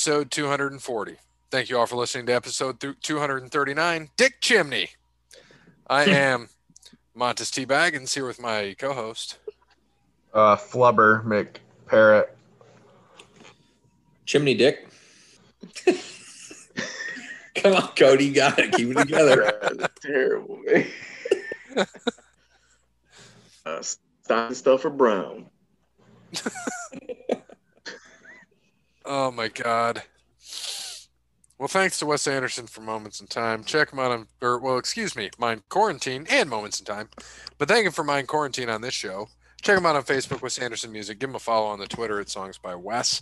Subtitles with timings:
[0.00, 1.16] episode 240.
[1.50, 4.08] Thank you all for listening to episode 239.
[4.16, 4.88] Dick Chimney.
[5.90, 6.48] I am
[7.14, 7.66] Montes T.
[7.66, 9.36] Baggins here with my co host.
[10.32, 12.28] Uh, Flubber McParrot.
[14.24, 14.88] Chimney Dick.
[17.56, 18.72] Come on, Cody, you got it.
[18.72, 19.52] Keep it together.
[19.76, 20.86] That's terrible, man.
[23.66, 25.50] uh, Stein Stuffer Brown.
[29.10, 30.04] Oh my God.
[31.58, 33.64] Well, thanks to Wes Anderson for Moments in Time.
[33.64, 37.10] Check him out on, or well, excuse me, Mind Quarantine and Moments in Time.
[37.58, 39.28] But thank him for Mind Quarantine on this show.
[39.60, 41.18] Check him out on Facebook, Wes Anderson Music.
[41.18, 43.20] Give him a follow on the Twitter at Songs by Wes.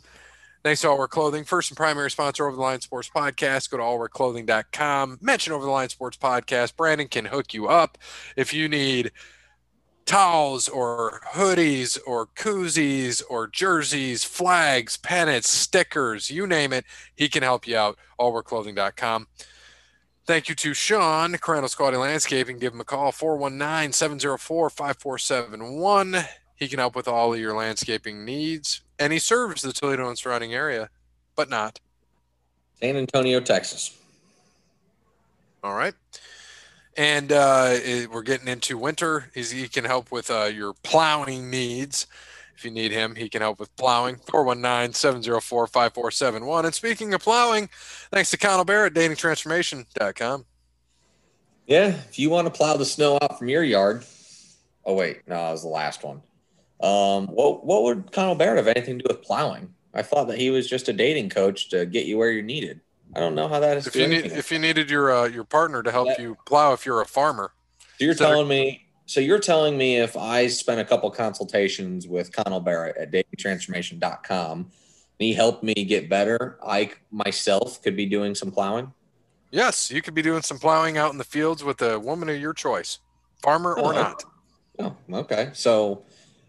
[0.62, 3.70] Thanks to All Wear Clothing, first and primary sponsor Over the Line Sports Podcast.
[3.70, 5.18] Go to allwearclothing.com.
[5.22, 6.76] Mention Over the Line Sports Podcast.
[6.76, 7.96] Brandon can hook you up
[8.36, 9.10] if you need
[10.08, 17.42] towels or hoodies or koozies or jerseys, flags, pennants, stickers, you name it, he can
[17.42, 17.98] help you out.
[18.18, 19.28] Allwearclothing.com.
[20.26, 22.58] Thank you to Sean, Crandall's Quality Landscaping.
[22.58, 26.24] Give him a call, 419 704 5471.
[26.56, 28.80] He can help with all of your landscaping needs.
[28.98, 30.88] And he serves the Toledo and surrounding area,
[31.36, 31.80] but not
[32.80, 33.96] San Antonio, Texas.
[35.62, 35.94] All right
[36.98, 39.30] and uh, it, we're getting into winter.
[39.32, 42.08] He's, he can help with uh, your plowing needs.
[42.56, 44.16] If you need him, he can help with plowing.
[44.16, 46.64] 419 704 5471.
[46.64, 47.68] And speaking of plowing,
[48.10, 50.44] thanks to Connell Barrett, datingtransformation.com.
[51.68, 54.04] Yeah, if you want to plow the snow out from your yard.
[54.84, 56.20] Oh, wait, no, that was the last one.
[56.80, 59.72] Um, what, what would Connell Barrett have anything to do with plowing?
[59.94, 62.80] I thought that he was just a dating coach to get you where you're needed.
[63.14, 63.86] I don't know how that is.
[63.86, 66.72] If you need, if you needed your uh, your partner to help that, you plow,
[66.72, 67.52] if you're a farmer,
[67.98, 68.86] so you're telling of, me.
[69.06, 74.70] So you're telling me if I spent a couple consultations with Connell Barrett at datingtransformation.com,
[75.18, 76.58] he helped me get better.
[76.64, 78.92] I myself could be doing some plowing.
[79.50, 82.38] Yes, you could be doing some plowing out in the fields with a woman of
[82.38, 82.98] your choice,
[83.42, 84.24] farmer oh, or not.
[84.78, 85.50] Oh, okay.
[85.54, 86.04] So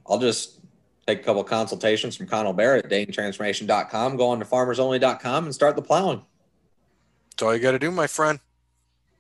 [0.06, 0.60] I'll just
[1.08, 5.76] take a couple consultations from Connell Barrett at datingtransformation.com, go on to farmersonly.com and start
[5.76, 6.22] the plowing.
[7.40, 8.38] That's all you got to do, my friend.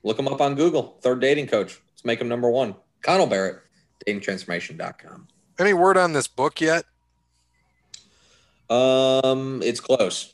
[0.04, 0.98] Look him up on Google.
[1.00, 1.80] Third dating coach.
[1.90, 2.76] Let's make him number one.
[3.02, 3.62] Connell Barrett,
[4.06, 5.30] datingtransformation.com.
[5.58, 6.84] Any word on this book yet?
[8.70, 10.34] Um, it's close.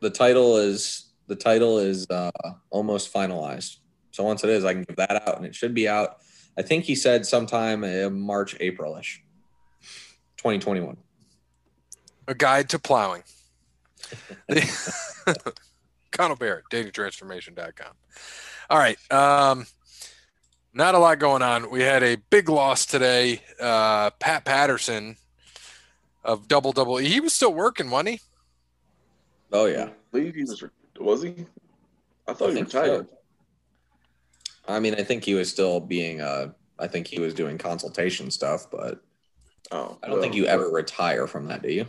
[0.00, 2.32] The title is the title is uh,
[2.70, 3.76] almost finalized.
[4.10, 6.16] So once it is, I can give that out, and it should be out.
[6.58, 9.18] I think he said sometime in March, Aprilish,
[10.38, 10.96] 2021.
[12.26, 13.22] A guide to plowing.
[16.16, 17.92] Connell Barrett, datingtransformation.com.
[18.70, 18.98] All right.
[19.12, 19.66] Um,
[20.72, 21.70] not a lot going on.
[21.70, 23.40] We had a big loss today.
[23.60, 25.16] Uh, Pat Patterson
[26.24, 27.08] of Double Double E.
[27.08, 28.20] He was still working, wasn't he?
[29.52, 29.84] Oh yeah.
[29.84, 30.62] I believe he was.
[30.98, 31.46] Was he?
[32.26, 33.08] I thought I he retired.
[33.08, 33.16] So.
[34.68, 36.20] I mean, I think he was still being.
[36.20, 39.00] Uh, I think he was doing consultation stuff, but
[39.70, 41.86] oh, I don't well, think you ever retire from that, do you?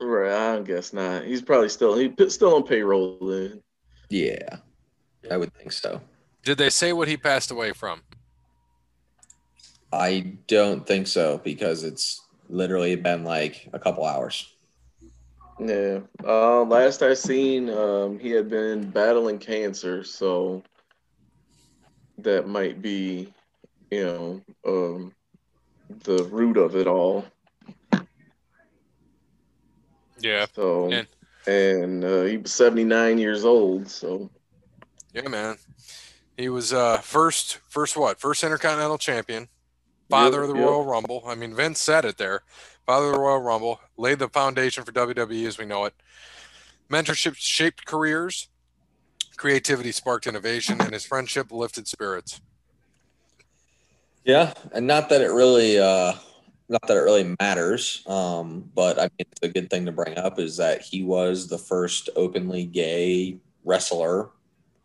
[0.00, 1.24] Right, I guess not.
[1.24, 3.62] He's probably still he still on payroll then.
[4.08, 4.58] Yeah,
[5.30, 6.00] I would think so.
[6.44, 8.02] Did they say what he passed away from?
[9.92, 14.52] I don't think so because it's literally been like a couple hours.
[15.58, 16.00] Yeah.
[16.24, 20.62] Uh, last I seen, um, he had been battling cancer, so
[22.18, 23.32] that might be,
[23.90, 25.14] you know, um,
[26.04, 27.24] the root of it all.
[30.20, 30.46] Yeah.
[30.54, 31.06] So and,
[31.46, 33.88] and uh, he was 79 years old.
[33.88, 34.30] So
[35.12, 35.56] yeah, man,
[36.36, 39.48] he was uh, first first what first Intercontinental Champion,
[40.10, 40.68] father yep, of the yep.
[40.68, 41.22] Royal Rumble.
[41.26, 42.42] I mean, Vince said it there.
[42.84, 45.94] Father of the Royal Rumble laid the foundation for WWE as we know it.
[46.88, 48.48] Mentorship shaped careers,
[49.36, 52.40] creativity sparked innovation, and his friendship lifted spirits.
[54.24, 56.14] Yeah, and not that it really uh,
[56.68, 60.18] not that it really matters, um, but I mean, it's a good thing to bring
[60.18, 64.30] up is that he was the first openly gay wrestler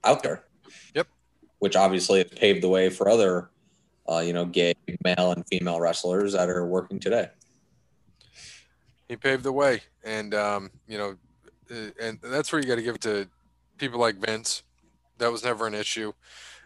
[0.03, 0.43] out there.
[0.93, 1.07] Yep.
[1.59, 3.49] Which obviously has paved the way for other,
[4.07, 4.73] uh, you know, gay
[5.03, 7.29] male and female wrestlers that are working today.
[9.07, 11.17] He paved the way, and um, you know,
[11.69, 13.27] uh, and that's where you got to give it to
[13.77, 14.63] people like Vince.
[15.17, 16.13] That was never an issue,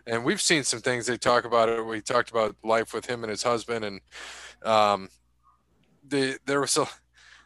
[0.08, 1.86] and we've seen some things they talk about it.
[1.86, 4.02] We talked about life with him and his husband, and
[4.64, 5.10] um,
[6.08, 6.88] they there was a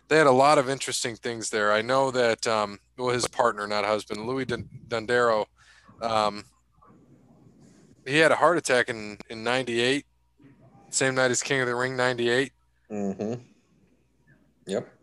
[0.10, 1.72] they had a lot of interesting things there.
[1.72, 5.46] I know that um, well, his partner, not husband, Louis Dondero,
[6.02, 6.44] um,
[8.06, 10.06] he had a heart attack in in '98,
[10.90, 12.52] same night as King of the Ring '98.
[12.92, 13.42] Mm-hmm.
[14.66, 14.96] Yep.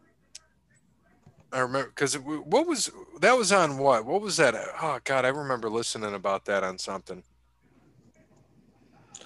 [1.52, 4.04] I remember because what was that was on what?
[4.04, 4.54] What was that?
[4.82, 7.22] Oh God, I remember listening about that on something.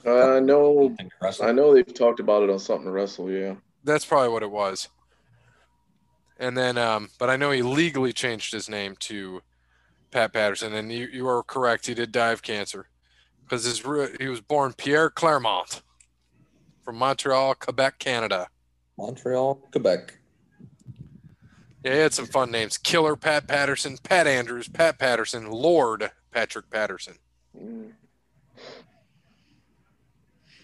[0.04, 0.96] Uh, I know.
[1.42, 3.30] I know they've talked about it on something to wrestle.
[3.30, 3.54] Yeah.
[3.84, 4.88] That's probably what it was.
[6.38, 9.42] And then, um, but I know he legally changed his name to
[10.10, 11.86] Pat Patterson, and you, you are correct.
[11.86, 12.88] He did die of cancer
[13.44, 13.80] because his
[14.18, 15.82] he was born Pierre Clermont
[16.82, 18.48] from Montreal, Quebec, Canada.
[18.96, 20.18] Montreal, Quebec.
[21.84, 26.70] Yeah, he had some fun names: Killer Pat Patterson, Pat Andrews, Pat Patterson, Lord Patrick
[26.70, 27.16] Patterson.
[27.56, 27.92] Mm.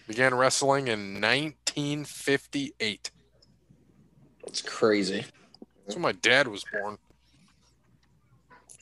[0.07, 3.11] Began wrestling in 1958.
[4.45, 5.25] That's crazy.
[5.85, 6.97] That's when my dad was born.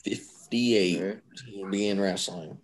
[0.04, 1.12] 58 Yeah.
[1.46, 2.58] he began wrestling.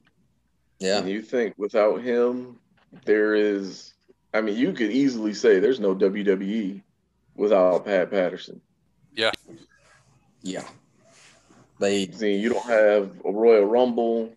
[0.79, 0.99] Yeah.
[0.99, 2.59] And you think without him,
[3.05, 3.95] there is.
[4.35, 6.81] I mean, you could easily say there's no WWE
[7.35, 8.61] without Pat Patterson.
[9.15, 9.33] Yeah.
[10.43, 10.65] Yeah.
[11.81, 14.33] They See, you don't have a Royal Rumble.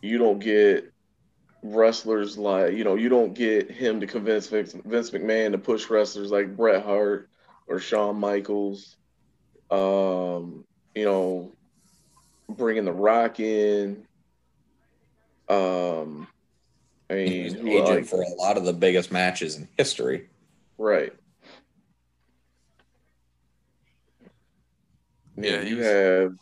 [0.00, 0.92] You don't get
[1.74, 5.88] wrestlers like you know you don't get him to convince Vince, Vince McMahon to push
[5.90, 7.28] wrestlers like Bret Hart
[7.66, 8.96] or Shawn Michaels.
[9.70, 10.64] Um,
[10.94, 11.52] you know,
[12.48, 14.06] bringing The Rock in.
[15.48, 16.26] Um,
[17.10, 19.68] I he mean, was an agent like- for a lot of the biggest matches in
[19.76, 20.28] history.
[20.78, 21.12] Right.
[25.36, 26.34] Yeah, Yeah, you have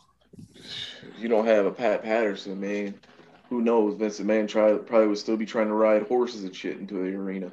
[1.19, 2.95] you don't have a Pat Patterson, man.
[3.51, 3.97] Who knows?
[3.97, 7.17] Vince McMahon try, probably would still be trying to ride horses and shit into the
[7.17, 7.53] arena.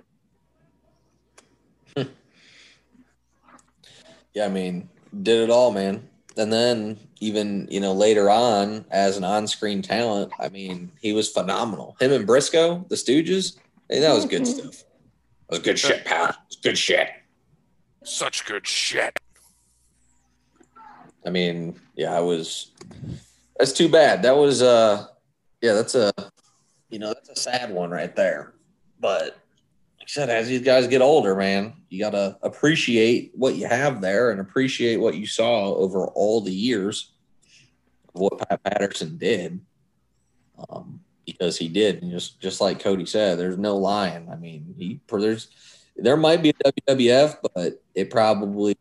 [4.33, 4.87] Yeah, I mean,
[5.23, 6.07] did it all, man.
[6.37, 11.29] And then even, you know, later on as an on-screen talent, I mean, he was
[11.29, 11.97] phenomenal.
[11.99, 13.57] Him and Briscoe, the Stooges,
[13.89, 14.85] hey, that was good stuff.
[15.49, 16.29] That was good shit, pal.
[16.29, 17.09] It was good shit.
[18.05, 19.19] Such good shit.
[21.25, 22.71] I mean, yeah, I was.
[23.59, 24.23] That's too bad.
[24.23, 25.07] That was uh,
[25.61, 26.11] yeah, that's a,
[26.89, 28.53] you know, that's a sad one right there.
[28.99, 29.37] But
[29.99, 34.01] like I said, as these guys get older, man, you gotta appreciate what you have
[34.01, 37.13] there and appreciate what you saw over all the years
[38.13, 39.61] of what Pat Patterson did.
[40.69, 44.29] Um, because he did, and just just like Cody said, there's no lying.
[44.29, 45.49] I mean, he there's
[45.95, 48.77] there might be a WWF, but it probably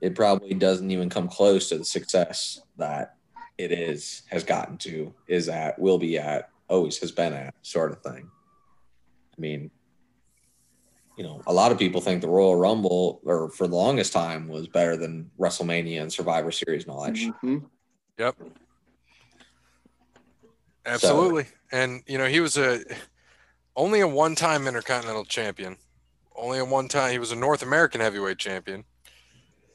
[0.00, 3.13] it probably doesn't even come close to the success that
[3.58, 7.92] it is has gotten to, is at, will be at, always has been at, sort
[7.92, 8.28] of thing.
[9.36, 9.70] I mean,
[11.16, 14.48] you know, a lot of people think the Royal Rumble, or for the longest time,
[14.48, 17.34] was better than WrestleMania and Survivor Series and all that shit.
[17.42, 17.64] Mhm.
[18.18, 18.36] Yep.
[20.86, 21.46] Absolutely.
[21.72, 22.84] And you know, he was a
[23.76, 25.76] only a one-time intercontinental champion.
[26.36, 28.84] Only a one-time he was a North American heavyweight champion.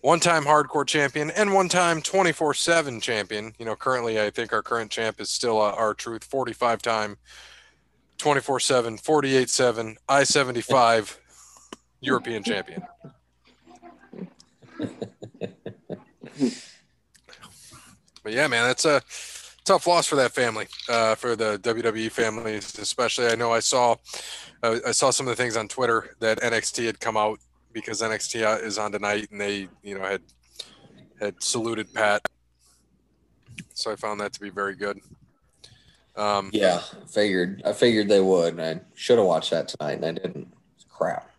[0.01, 3.54] One-time hardcore champion and one-time 24/7 champion.
[3.60, 7.18] You know, currently I think our current champ is still uh, R-Truth 45-time
[8.18, 11.18] 24/7 48/7 I-75
[12.01, 12.84] European champion.
[18.24, 19.02] But yeah, man, that's a
[19.66, 23.28] tough loss for that family, uh, for the WWE families, especially.
[23.28, 23.95] I know I saw,
[24.62, 27.40] uh, I saw some of the things on Twitter that NXT had come out
[27.81, 30.21] because NXT is on tonight, and they, you know, had
[31.19, 32.21] had saluted Pat.
[33.74, 35.00] So I found that to be very good.
[36.16, 37.62] Um, Yeah, figured.
[37.66, 40.52] I figured they would, I should have watched that tonight, and I didn't.
[40.76, 41.30] It's crap.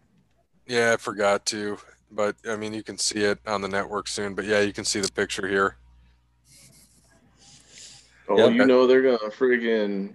[0.66, 1.78] yeah, I forgot to,
[2.10, 4.34] but I mean, you can see it on the network soon.
[4.34, 5.76] But yeah, you can see the picture here.
[8.28, 8.52] Oh, Yep.
[8.52, 10.14] you know they're gonna friggin'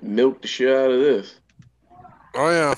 [0.00, 1.34] milk the shit out of this.
[2.34, 2.74] Oh yeah,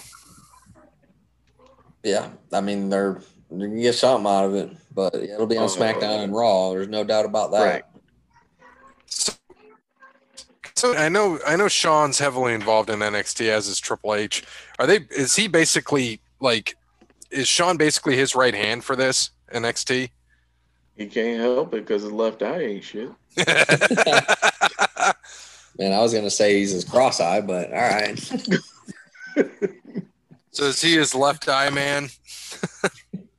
[2.04, 3.20] Yeah, I mean they're
[3.50, 5.68] they're gonna get something out of it, but it'll be on Oh.
[5.68, 6.70] SmackDown and Raw.
[6.70, 7.64] There's no doubt about that.
[7.64, 7.82] Right.
[9.06, 9.32] So,
[10.76, 14.44] so I know I know Shawn's heavily involved in NXT as is Triple H.
[14.78, 14.98] Are they?
[15.10, 16.76] Is he basically like?
[17.30, 20.10] Is Sean basically his right hand for this NXT?
[20.96, 23.08] He can't help it because his left eye ain't shit.
[25.76, 28.32] Man, I was gonna say he's his cross eye, but all right.
[30.54, 32.08] so is he his left eye man?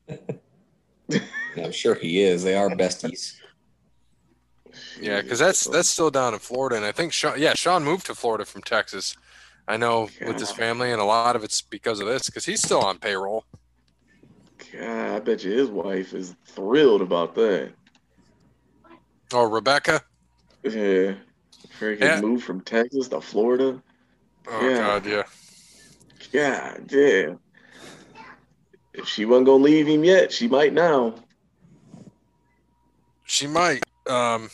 [1.57, 2.43] I'm sure he is.
[2.43, 3.33] They are besties.
[4.99, 7.39] Yeah, because that's that's still down in Florida, and I think Shawn.
[7.39, 9.15] Yeah, Shawn moved to Florida from Texas.
[9.67, 12.61] I know with his family, and a lot of it's because of this, because he's
[12.61, 13.45] still on payroll.
[14.73, 17.71] God, I bet you his wife is thrilled about that.
[19.33, 20.01] Oh, Rebecca.
[20.63, 21.15] Yeah.
[21.79, 22.21] Freaking Yeah.
[22.21, 23.81] moved from Texas to Florida.
[24.47, 24.77] Oh Yeah.
[24.77, 25.23] God, yeah.
[26.35, 27.39] God damn.
[28.93, 31.15] If she wasn't gonna leave him yet, she might now.
[33.23, 33.83] She might.
[34.05, 34.49] Um,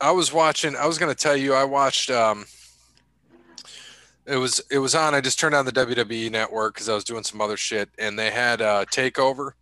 [0.00, 0.76] I was watching.
[0.76, 1.54] I was to tell you.
[1.54, 2.10] I watched.
[2.10, 2.46] Um,
[4.26, 5.14] it was it was on.
[5.14, 8.16] I just turned on the WWE network because I was doing some other shit, and
[8.16, 9.52] they had uh, Takeover,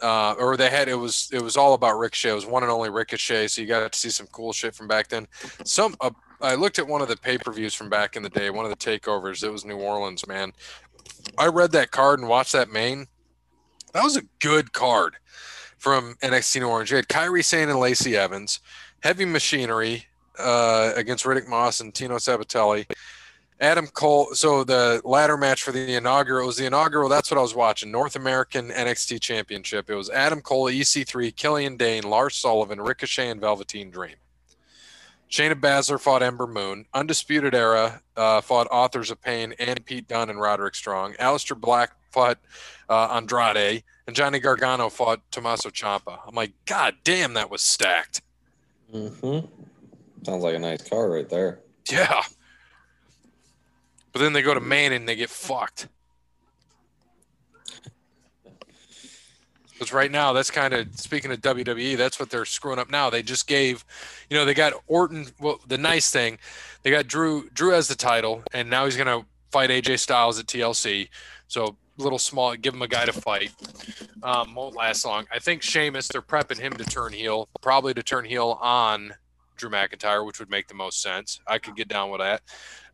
[0.00, 2.30] uh, or they had it was it was all about Ricochet.
[2.30, 4.88] It was one and only Ricochet, so you got to see some cool shit from
[4.88, 5.26] back then.
[5.64, 6.10] Some uh,
[6.40, 8.50] I looked at one of the pay per views from back in the day.
[8.50, 9.42] One of the takeovers.
[9.42, 10.52] It was New Orleans, man.
[11.38, 13.06] I read that card and watched that main.
[13.92, 15.16] That was a good card
[15.78, 16.90] from NXT New Orleans.
[16.90, 18.60] You had Kairi Sane and Lacey Evans,
[19.00, 20.06] Heavy Machinery
[20.38, 22.86] uh, against Riddick Moss and Tino Sabatelli.
[23.60, 24.34] Adam Cole.
[24.34, 27.08] So the ladder match for the inaugural was the inaugural.
[27.08, 27.90] That's what I was watching.
[27.90, 29.88] North American NXT Championship.
[29.88, 34.16] It was Adam Cole, EC3, Killian Dain, Lars Sullivan, Ricochet, and Velveteen Dream.
[35.30, 36.86] Shayna Baszler fought Ember Moon.
[36.94, 41.14] Undisputed Era uh, fought Authors of Pain and Pete Dunne and Roderick Strong.
[41.14, 42.38] Aleister Black fought
[42.88, 43.82] uh, Andrade.
[44.06, 46.20] And Johnny Gargano fought Tommaso Ciampa.
[46.26, 48.22] I'm like, God damn, that was stacked.
[48.94, 49.46] Mm-hmm.
[50.24, 51.60] Sounds like a nice car right there.
[51.90, 52.22] Yeah.
[54.12, 55.88] But then they go to main and they get fucked.
[59.76, 63.10] Because right now, that's kind of speaking of WWE, that's what they're screwing up now.
[63.10, 63.84] They just gave,
[64.30, 65.26] you know, they got Orton.
[65.38, 66.38] Well, the nice thing,
[66.82, 67.50] they got Drew.
[67.50, 71.08] Drew has the title, and now he's gonna fight AJ Styles at TLC.
[71.48, 73.52] So little small, give him a guy to fight.
[74.22, 75.26] Um, won't last long.
[75.32, 79.14] I think Sheamus, they're prepping him to turn heel, probably to turn heel on
[79.56, 81.40] Drew McIntyre, which would make the most sense.
[81.46, 82.42] I could get down with that.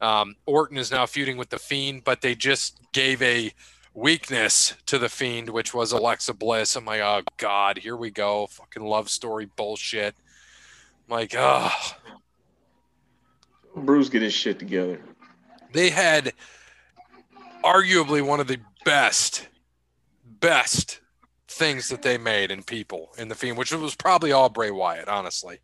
[0.01, 3.53] Um, Orton is now feuding with the Fiend, but they just gave a
[3.95, 6.77] weakness to the Fiend, which was Alexa Bliss.
[6.77, 10.15] I'm like, oh god, here we go, fucking love story bullshit.
[11.09, 11.71] I'm like, oh.
[13.75, 15.01] Bruce get his shit together.
[15.73, 16.33] They had
[17.65, 19.49] arguably one of the best,
[20.25, 21.01] best
[21.49, 25.09] things that they made in people in the Fiend, which was probably all Bray Wyatt,
[25.09, 25.61] honestly.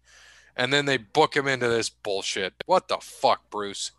[0.57, 2.55] And then they book him into this bullshit.
[2.67, 3.93] What the fuck, Bruce?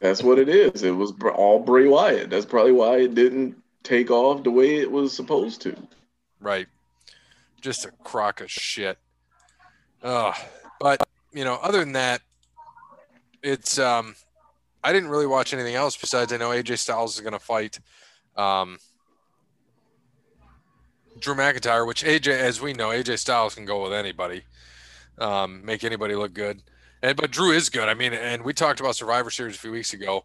[0.00, 0.82] That's what it is.
[0.82, 2.30] It was all Bray Wyatt.
[2.30, 5.76] That's probably why it didn't take off the way it was supposed to.
[6.40, 6.66] Right.
[7.60, 8.98] Just a crock of shit.
[10.02, 10.32] Uh,
[10.78, 12.20] but you know, other than that,
[13.42, 14.14] it's um
[14.84, 17.78] I didn't really watch anything else besides I know AJ Styles is gonna fight
[18.36, 18.78] um
[21.18, 24.42] Drew McIntyre, which AJ as we know, AJ Styles can go with anybody.
[25.18, 26.62] Um, make anybody look good.
[27.06, 27.88] And but Drew is good.
[27.88, 30.24] I mean, and we talked about Survivor Series a few weeks ago.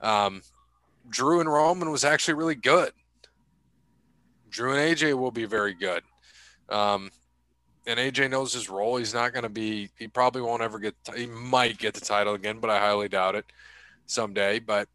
[0.00, 0.42] Um,
[1.08, 2.90] Drew and Roman was actually really good.
[4.50, 6.02] Drew and AJ will be very good.
[6.68, 7.12] Um,
[7.86, 8.96] and AJ knows his role.
[8.96, 9.88] He's not going to be.
[10.00, 10.96] He probably won't ever get.
[11.16, 13.44] He might get the title again, but I highly doubt it
[14.06, 14.58] someday.
[14.58, 14.88] But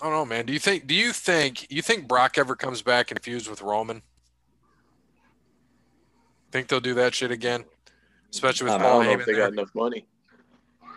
[0.00, 0.46] I don't know, man.
[0.46, 0.86] Do you think?
[0.86, 1.70] Do you think?
[1.70, 4.00] You think Brock ever comes back and feuds with Roman?
[6.50, 7.66] Think they'll do that shit again,
[8.32, 9.42] especially with I Paul don't know Heyman if they there?
[9.42, 10.06] got enough money.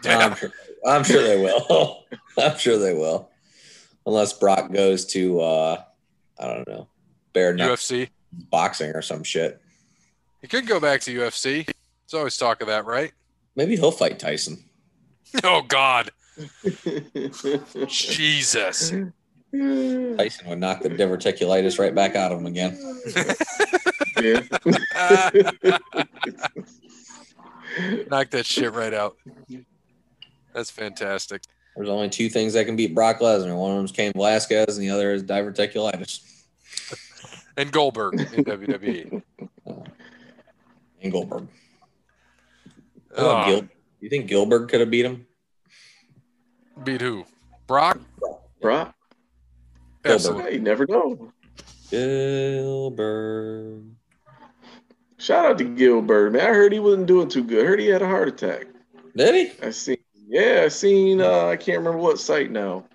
[0.06, 0.52] I'm, sure,
[0.86, 2.06] I'm sure they will.
[2.38, 3.30] I'm sure they will,
[4.06, 5.84] unless Brock goes to uh,
[6.40, 6.88] I don't know,
[7.34, 8.10] bare knuckle UFC.
[8.50, 9.62] boxing or some shit.
[10.42, 11.66] He could go back to UFC.
[11.66, 13.12] There's always talk of that, right?
[13.56, 14.64] Maybe he'll fight Tyson.
[15.44, 16.10] Oh God,
[17.88, 18.90] Jesus!
[19.52, 22.72] Tyson would knock the diverticulitis right back out of him again.
[28.10, 29.18] Knock that shit right out.
[30.54, 31.44] That's fantastic.
[31.76, 33.56] There's only two things that can beat Brock Lesnar.
[33.58, 36.22] One of them is Cain Velasquez, and the other is diverticulitis.
[37.58, 38.44] And Goldberg in.
[38.46, 39.22] WWE.
[41.02, 41.48] And Goldberg.
[43.16, 43.68] Oh, Gil-
[44.00, 45.26] you think Gilbert could have beat him?
[46.84, 47.26] beat who?
[47.68, 48.00] Brock?
[48.62, 48.96] Brock,
[50.04, 50.14] Goldberg.
[50.16, 50.44] Absolutely.
[50.44, 51.32] hey, you never know.
[51.92, 53.84] Gilbert.
[55.18, 56.42] Shout out to Gilbert, man.
[56.42, 57.66] I heard he wasn't doing too good.
[57.66, 58.68] I heard he had a heart attack.
[59.16, 59.52] Did he?
[59.66, 59.98] I seen,
[60.30, 61.20] yeah, I seen.
[61.22, 62.86] Uh, I can't remember what site now,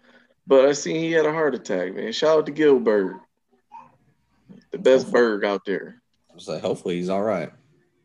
[0.47, 2.13] but I seen he had a heart attack, man.
[2.13, 3.21] Shout out to Gilbert,
[4.71, 6.01] the best bird out there.
[6.31, 7.53] I was like, hopefully he's all right.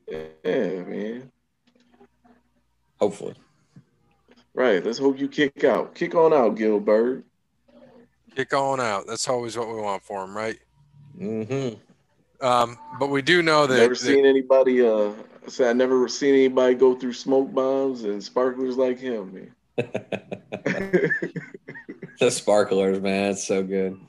[0.07, 1.31] Yeah, man.
[2.99, 3.35] Hopefully.
[4.53, 4.83] Right.
[4.83, 5.95] Let's hope you kick out.
[5.95, 7.23] Kick on out, Gilbert.
[8.35, 9.05] Kick on out.
[9.07, 10.57] That's always what we want for him, right?
[11.19, 11.75] Mm-hmm.
[12.45, 14.85] Um, but we do know that, Never that- seen anybody.
[14.85, 15.11] Uh,
[15.45, 19.51] I said I never seen anybody go through smoke bombs and sparklers like him, man.
[22.19, 23.31] the sparklers, man.
[23.31, 23.99] It's so good.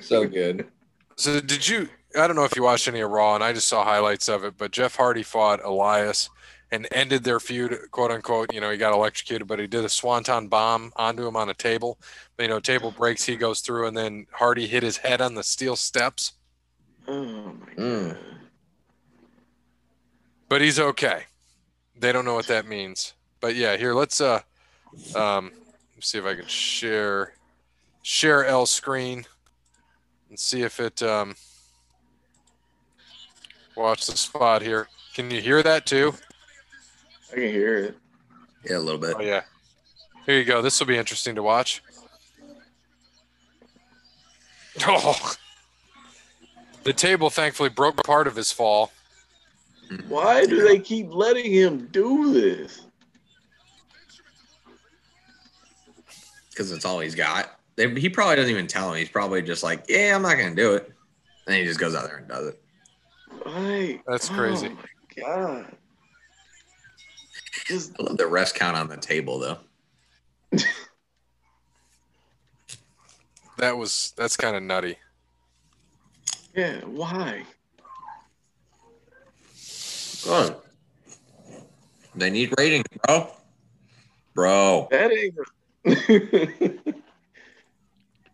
[0.00, 0.66] So good.
[1.16, 1.88] So did you?
[2.18, 4.44] I don't know if you watched any of Raw, and I just saw highlights of
[4.44, 4.56] it.
[4.56, 6.30] But Jeff Hardy fought Elias
[6.72, 8.52] and ended their feud, quote unquote.
[8.52, 11.54] You know, he got electrocuted, but he did a swanton bomb onto him on a
[11.54, 11.98] table.
[12.38, 15.42] You know, table breaks, he goes through, and then Hardy hit his head on the
[15.42, 16.32] steel steps.
[17.06, 18.18] oh my Mm.
[20.48, 20.54] God.
[20.54, 21.24] but he's okay.
[21.98, 23.14] They don't know what that means.
[23.40, 24.40] But yeah, here let's uh
[25.14, 25.52] um
[26.00, 27.34] see if I can share
[28.02, 29.24] share L screen
[30.28, 31.34] and see if it um
[33.76, 34.88] watch the spot here.
[35.14, 36.14] Can you hear that too?
[37.30, 37.96] I can hear it.
[38.64, 39.16] Yeah, a little bit.
[39.18, 39.42] Oh yeah.
[40.26, 40.60] Here you go.
[40.60, 41.82] This will be interesting to watch.
[44.86, 45.32] Oh.
[46.84, 48.92] The table thankfully broke part of his fall.
[50.08, 52.82] Why do they keep letting him do this?
[56.50, 57.60] Because it's all he's got.
[57.76, 58.98] They, he probably doesn't even tell him.
[58.98, 60.90] He's probably just like, yeah, I'm not going to do it.
[61.46, 62.62] And he just goes out there and does it.
[63.44, 64.68] Like, That's crazy.
[64.68, 65.76] Oh my god.
[67.66, 69.58] Just I love the rest count on the table, though.
[73.58, 74.96] That was that's kind of nutty.
[76.54, 77.44] yeah, why?
[80.26, 80.62] Oh.
[82.14, 83.28] They need ratings, bro.
[84.34, 84.88] Bro.
[84.90, 85.34] That ain't.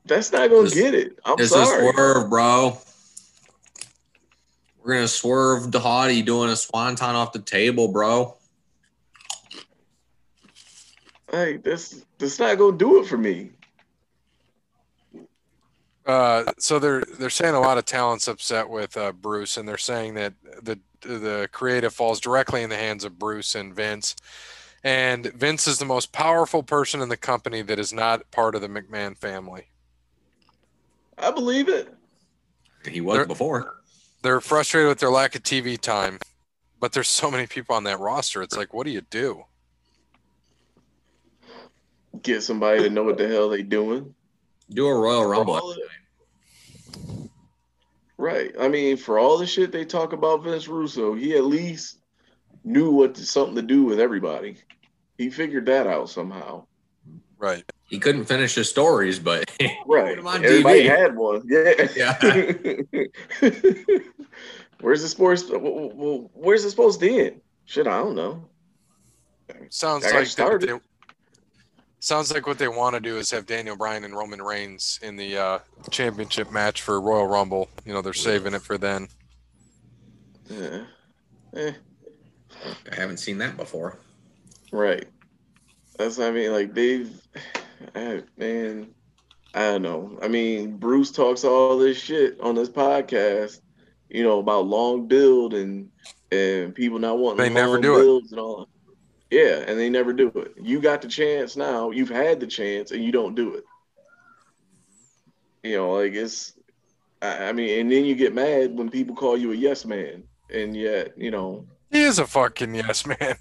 [0.04, 1.18] That's not gonna This- get it.
[1.24, 1.86] I'm This sorry.
[1.88, 2.78] is swerve, bro.
[4.82, 8.36] We're gonna swerve the hottie doing a swanton off the table, bro.
[11.30, 13.50] Hey, this that's not gonna do it for me.
[16.04, 19.78] Uh, so they're they're saying a lot of talent's upset with uh, Bruce, and they're
[19.78, 24.16] saying that the the creative falls directly in the hands of Bruce and Vince.
[24.84, 28.60] And Vince is the most powerful person in the company that is not part of
[28.60, 29.68] the McMahon family.
[31.18, 31.94] I believe it.
[32.88, 33.76] He was There- before.
[34.22, 36.20] They're frustrated with their lack of TV time,
[36.78, 38.40] but there's so many people on that roster.
[38.40, 39.44] It's like, what do you do?
[42.22, 44.14] Get somebody to know what the hell they doing.
[44.70, 45.74] Do a Royal Rumble.
[48.22, 48.54] All of Right.
[48.60, 51.98] I mean, for all the shit they talk about Vince Russo, he at least
[52.64, 54.56] knew what to, something to do with everybody.
[55.18, 56.66] He figured that out somehow.
[57.38, 57.64] Right.
[57.88, 59.50] He couldn't finish his stories, but
[59.86, 60.16] Right.
[60.16, 60.96] Put on Everybody TV.
[60.96, 61.42] had one.
[61.46, 62.18] Yeah.
[64.80, 65.42] where's the sports?
[65.42, 67.40] w- w- Where's it supposed to end?
[67.64, 68.48] Shit, I don't know.
[69.70, 70.68] Sounds I like they, started.
[70.68, 70.80] they-
[72.02, 75.16] sounds like what they want to do is have Daniel Bryan and Roman Reigns in
[75.16, 75.58] the uh,
[75.90, 77.68] championship match for Royal Rumble.
[77.86, 79.08] You know, they're saving it for then.
[80.50, 80.82] Yeah.
[81.54, 81.72] Eh,
[82.90, 83.98] I haven't seen that before.
[84.72, 85.06] right.
[85.98, 86.52] That's what I mean.
[86.52, 87.10] Like they've,
[87.94, 88.88] I, man,
[89.54, 90.18] I don't know.
[90.22, 93.60] I mean, Bruce talks all this shit on this podcast,
[94.08, 95.88] you know, about long build and
[96.32, 98.30] and people not wanting They never long do it.
[98.30, 98.68] and all.
[99.32, 100.52] Yeah, and they never do it.
[100.60, 101.90] You got the chance now.
[101.90, 103.64] You've had the chance, and you don't do it.
[105.62, 106.52] You know, like it's.
[107.22, 110.24] I I mean, and then you get mad when people call you a yes man,
[110.52, 113.16] and yet, you know, He is a fucking yes man.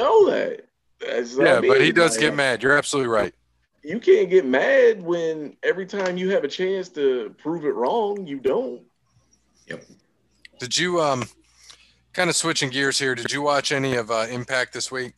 [0.00, 0.60] know that.
[1.04, 2.62] That's what I Yeah, but he does Like, get mad.
[2.62, 3.34] You're absolutely right.
[3.82, 8.28] You can't get mad when every time you have a chance to prove it wrong,
[8.28, 8.82] you don't.
[9.66, 9.86] Yep.
[10.60, 11.24] Did you um
[12.12, 13.16] kind of switching gears here?
[13.16, 15.14] Did you watch any of uh, Impact this week?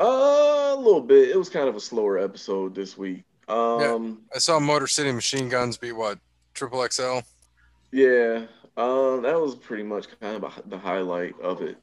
[0.00, 1.28] Uh, a little bit.
[1.28, 3.22] It was kind of a slower episode this week.
[3.48, 6.18] Um, I saw Motor City Machine Guns be what
[6.54, 7.18] Triple XL.
[7.92, 8.46] yeah.
[8.76, 11.76] Um, that was pretty much kind of a, the highlight of it.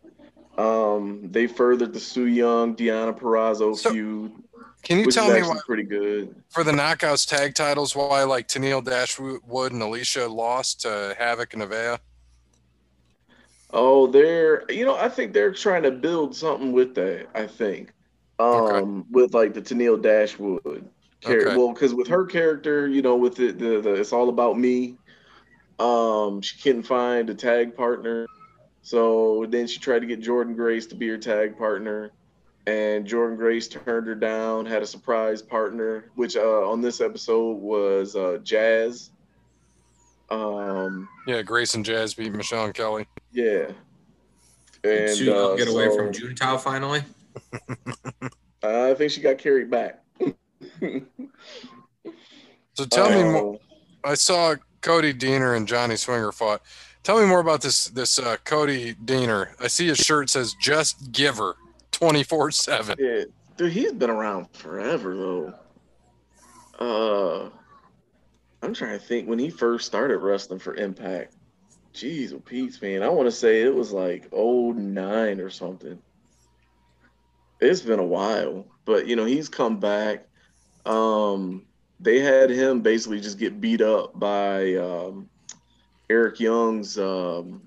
[0.57, 4.31] Um, they furthered the Su Yung Deonna Purrazzo So- feud,
[4.81, 6.33] Can you tell me why, pretty good.
[6.49, 9.41] for the Knockouts tag titles why like Tennille Dashwood
[9.73, 11.99] and Alisha lost to Havok and Avea?
[13.71, 17.27] Oh, they're you know I think they're trying to build something with that.
[17.35, 17.91] I think,
[18.39, 19.07] um, Okay.
[19.11, 20.87] with like the Tennille Dashwood.
[21.21, 21.55] Char- Okay.
[21.57, 24.97] Well, because with her character, you know, with the, the the it's all about me.
[25.79, 28.25] Um, she couldn't find a tag partner,
[28.81, 32.09] so then she tried to get Jordynne Grace to be her tag partner,
[32.65, 34.65] and Jordynne Grace turned her down.
[34.65, 39.11] Had a surprise partner, which uh, on this episode was uh, Jazz.
[40.29, 43.07] Um, Yeah, Grace and Jazz beat Michelle and Kelly.
[43.31, 43.71] yeah.
[44.83, 47.03] Did And Su uh, get away so- from Juntao finally?
[48.63, 50.03] I think she got carried back.
[52.77, 53.53] So tell me more.
[53.53, 53.59] Um,
[54.03, 56.61] I saw Cody Deaner and Johnny Swinger fought.
[57.01, 59.49] Tell me more about this this uh, Cody Deaner.
[59.59, 61.55] I see his shirt says "Just Giver"
[61.91, 62.95] twenty four seven.
[62.99, 63.23] Yeah,
[63.57, 65.53] dude, he's been around forever though.
[66.79, 67.49] Uh,
[68.61, 71.35] I'm trying to think when he first started wrestling for Impact.
[71.95, 75.97] Jeez, Pete's man, I want to say it was like 09 or something.
[77.59, 80.27] It's been a while, but you know he's come back.
[80.85, 81.65] Um,
[81.99, 85.29] they had him basically just get beat up by um,
[86.09, 87.61] Eric Young's um,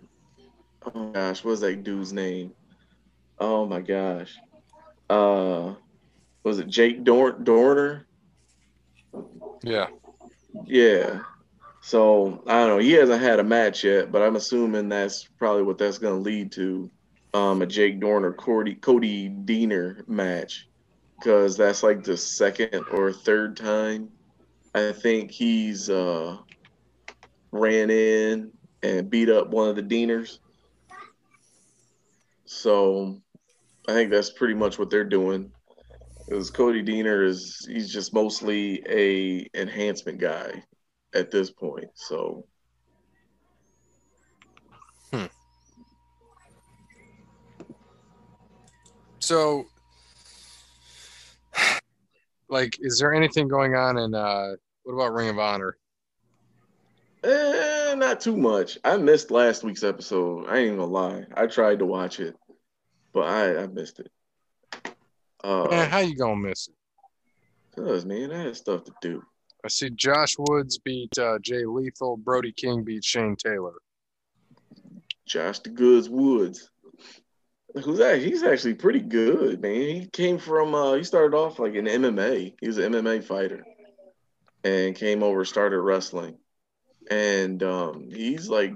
[0.95, 2.53] oh gosh, what's that dude's name?
[3.39, 4.37] Oh my gosh.
[5.09, 5.75] Uh
[6.43, 8.07] was it Jake Dorn Dorner?
[9.63, 9.89] Yeah.
[10.65, 11.21] Yeah.
[11.83, 12.79] So I don't know.
[12.79, 16.53] He hasn't had a match yet, but I'm assuming that's probably what that's gonna lead
[16.53, 16.91] to.
[17.33, 20.67] Um, a Jake Dorner Cody Cody Deaner match.
[21.19, 24.11] Because that's like the second or third time
[24.75, 26.37] I think he's uh
[27.53, 30.39] ran in and beat up one of the Deaners.
[32.47, 33.21] So
[33.89, 35.51] I think that's pretty much what they're doing.
[36.29, 40.63] Because Cody Deaner is he's just mostly a enhancement guy
[41.13, 41.89] at this point.
[41.95, 42.47] So
[49.31, 49.69] So,
[52.49, 55.77] like, is there anything going on in uh, what about Ring of Honor?
[57.23, 58.77] eh, not too much.
[58.83, 60.49] I missed last week's episode.
[60.49, 61.27] I ain't gonna lie.
[61.37, 62.35] I tried to watch it,
[63.13, 64.11] but I, I missed it.
[65.45, 66.75] Uh, Man, how you gonna miss it?
[67.81, 69.23] cause man, I had stuff to do.
[69.65, 72.17] I see Josh Woods beat uh, Jay Lethal.
[72.17, 73.75] Brody King beat Shane Taylor.
[75.25, 76.69] Josh the Goods Woods.
[77.75, 78.21] Who's that?
[78.21, 79.73] He's actually pretty good, man.
[79.73, 82.55] He came from uh he started off like an MMA.
[82.61, 83.65] He was an MMA fighter.
[84.65, 86.37] And came over, started wrestling.
[87.11, 88.75] And um he's like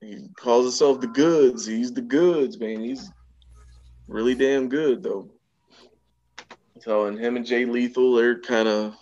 [0.00, 1.64] he calls himself the goods.
[1.64, 2.80] He's the goods, man.
[2.80, 3.10] He's
[4.08, 5.30] really damn good though.
[6.80, 8.96] So and him and Jay Lethal, they're kind of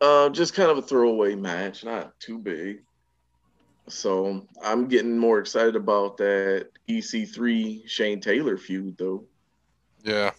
[0.00, 2.82] uh just kind of a throwaway match, not too big.
[3.88, 9.24] So I'm getting more excited about that EC3 Shane Taylor feud, though.
[10.02, 10.32] Yeah.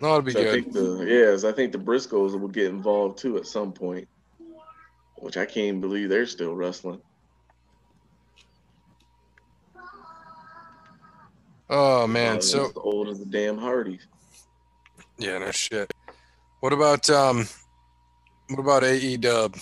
[0.00, 3.18] No, it'll be So I think the yes, I think the Briscoes will get involved
[3.18, 4.06] too at some point,
[5.16, 7.00] which I can't believe they're still wrestling.
[11.70, 14.06] Oh man, so old as the damn Hardys.
[15.18, 15.92] yeah, no shit.
[16.60, 17.46] What about um,
[18.48, 19.56] what about AE Dub?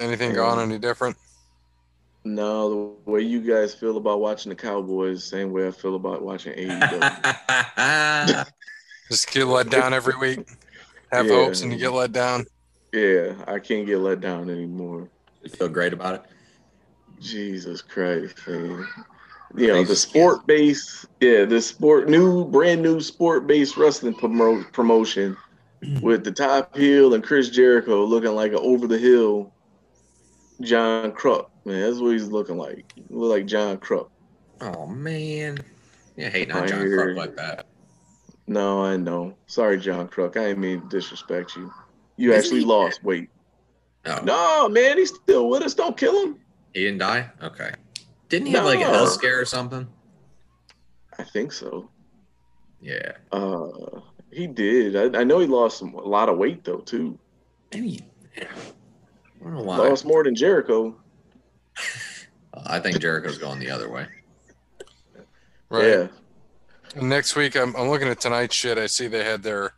[0.00, 1.16] Anything going Um, any different?
[2.24, 6.22] No, the way you guys feel about watching the Cowboys, same way I feel about
[6.22, 8.46] watching AEW.
[9.10, 10.48] Just get let down every week.
[11.12, 11.34] Have Yeah.
[11.44, 12.46] hopes and you get let down.
[12.92, 15.08] yeah, I can't get let down anymore.
[15.42, 16.22] You feel great about it?
[17.20, 18.86] Jesus Christ, man.
[19.56, 24.70] You know, the sport based, yeah, the sport new, brand new sport based wrestling promo-
[24.72, 25.36] promotion
[26.02, 29.52] with the top heel and Chris Jericho looking like an over the hill
[30.60, 31.48] John Kruk.
[31.64, 32.92] Man, that's what he's looking like.
[32.94, 34.08] He look like John Kruk.
[34.60, 35.58] Oh man.
[36.16, 37.66] Yeah, hating I on John Kruk like that.
[38.46, 39.34] No, I know.
[39.46, 40.36] Sorry, John Kruk.
[40.36, 41.72] I didn't mean to disrespect you.
[42.16, 43.30] You Isn't actually lost weight.
[44.06, 45.74] Oh, No, man, he's still with us.
[45.74, 46.38] Don't kill him.
[46.74, 47.30] he didn't die?
[47.42, 47.70] Okay.
[48.28, 48.92] Didn't he have like a No.
[48.92, 49.86] health scare or something?
[51.18, 51.88] I think so.
[52.80, 53.12] Yeah.
[53.30, 54.00] Uh,
[54.32, 54.96] he did.
[55.14, 57.18] I, I know he lost some, a lot of weight though too.
[57.72, 58.00] Maybe.
[58.36, 58.44] Yeah.
[58.44, 59.29] I don't know why.
[59.40, 60.94] Lost more than Jericho.
[62.66, 64.06] I think Jericho's going the other way.
[65.68, 65.86] Right.
[65.86, 66.08] Yeah.
[67.00, 68.76] Next week, I'm, I'm looking at tonight's shit.
[68.76, 69.74] I see they had their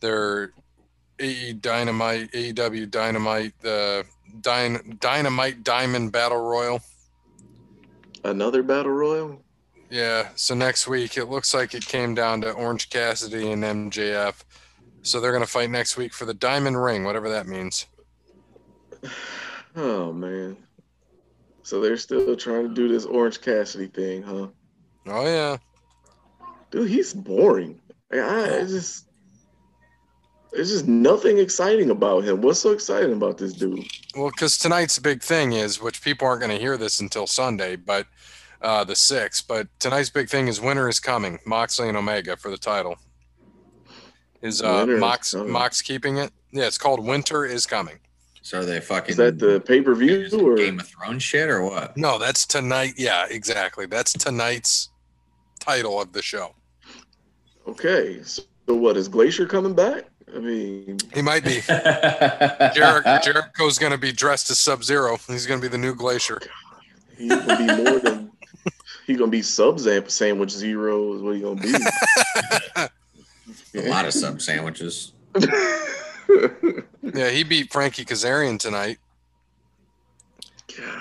[0.00, 0.52] their
[1.18, 4.02] AE Dynamite, AEW Dynamite, uh,
[4.40, 6.80] Dyn, Dynamite Diamond Battle Royal.
[8.24, 9.40] Another battle royal.
[9.88, 10.28] Yeah.
[10.34, 14.42] So next week, it looks like it came down to Orange Cassidy and MJF.
[15.02, 17.86] So they're gonna fight next week for the Diamond Ring, whatever that means.
[19.76, 20.56] Oh man.
[21.62, 24.48] So they're still trying to do this Orange Cassidy thing, huh?
[25.06, 25.58] Oh yeah.
[26.70, 27.80] Dude, he's boring.
[28.12, 29.06] I, I it's just
[30.52, 32.40] there's just nothing exciting about him.
[32.40, 33.84] What's so exciting about this dude?
[34.16, 37.76] Well, because tonight's big thing is, which people aren't going to hear this until Sunday,
[37.76, 38.06] but
[38.62, 39.46] uh, the sixth.
[39.46, 41.38] But tonight's big thing is winter is coming.
[41.44, 42.96] Moxley and Omega for the title.
[44.40, 45.34] Is uh, Winter is Mox.
[45.34, 46.30] Mox keeping it?
[46.52, 47.98] Yeah, it's called Winter is coming.
[48.46, 50.86] So are they fucking Is that the pay per view is it or Game of
[50.86, 51.96] Thrones shit or what?
[51.96, 52.94] No, that's tonight.
[52.96, 53.86] Yeah, exactly.
[53.86, 54.90] That's tonight's
[55.58, 56.54] title of the show.
[57.66, 58.20] okay?
[58.22, 60.04] So what is Glacier coming back?
[60.32, 61.60] I mean, He might be.
[61.66, 65.18] Jericho, Jericho's going to be dressed as Sub Zero.
[65.26, 66.38] He's going to be the new Glacier.
[67.18, 68.30] he's gonna be more than
[69.08, 71.74] he's gonna be sub zamp sandwich zero is what he gonna be.
[73.88, 75.14] A lot of sub sandwiches.
[77.02, 78.98] Yeah, he beat Frankie Kazarian tonight.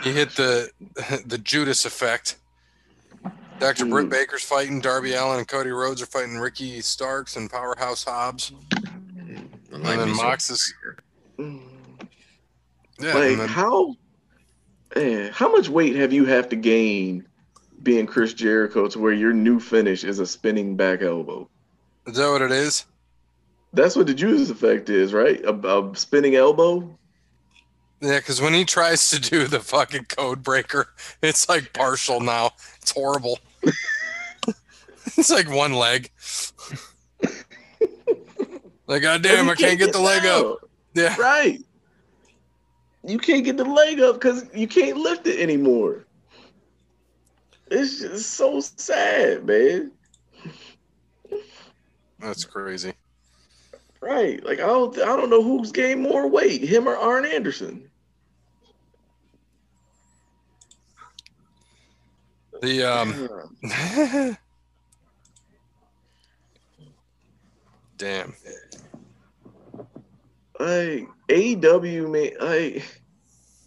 [0.03, 0.69] He hit the
[1.25, 2.37] the Judas effect.
[3.59, 3.85] Dr.
[3.85, 4.11] Britt Mm.
[4.11, 4.81] Baker's fighting.
[4.81, 8.51] Darby Allin and Cody Rhodes are fighting Ricky Starks and Powerhouse Hobbs.
[9.71, 10.73] And then Mox is-
[11.39, 13.95] Yeah, like then- how
[14.95, 17.27] eh, how much weight have you have to gain
[17.83, 21.49] being Chris Jericho to where your new finish is a spinning back elbow?
[22.07, 22.85] is that what it is?
[23.75, 25.43] That's what the Judas effect is, right?
[25.43, 26.97] A, a spinning elbow.
[28.01, 30.89] Yeah, because when he tries to do the fucking code breaker,
[31.21, 32.51] it's like partial now.
[32.81, 33.39] It's horrible.
[35.05, 36.09] it's like one leg.
[38.87, 40.69] like, god damn, You I can't get the leg up.
[40.93, 41.15] Yeah.
[41.17, 41.61] Right.
[43.03, 46.05] You can't get the leg up because you can't lift it anymore.
[47.67, 49.91] It's just so sad, man.
[52.19, 52.93] That's crazy.
[54.05, 54.45] Right.
[54.45, 57.89] Like I don't I don't know who's gained more weight, him or Arn Anderson.
[62.61, 63.57] The um
[67.97, 68.35] damn.
[70.59, 72.83] like AEW man I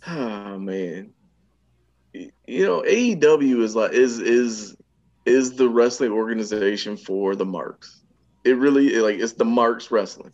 [0.06, 1.10] oh man.
[2.12, 4.76] You know, AEW is like is is
[5.26, 7.97] is the wrestling organization for the marks.
[8.48, 10.32] It really like it's the marks wrestling.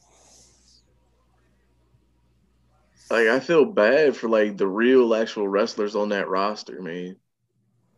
[3.10, 7.16] Like I feel bad for like the real actual wrestlers on that roster, man.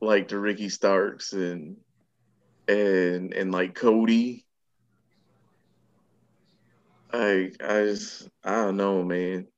[0.00, 1.76] Like the Ricky Starks and
[2.66, 4.46] and and like Cody.
[7.12, 9.48] I I just I don't know, man.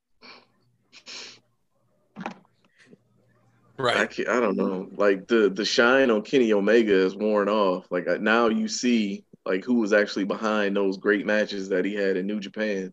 [3.79, 4.11] Right.
[4.11, 4.89] can't, I don't know.
[4.97, 7.87] Like the the shine on Kenny Omega is worn off.
[7.93, 12.17] Like now you see like who was actually behind those great matches that he had
[12.17, 12.93] in New Japan,